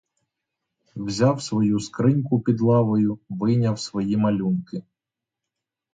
[0.95, 4.83] Взяв свою скриньку під лавою, вийняв свої малюнки.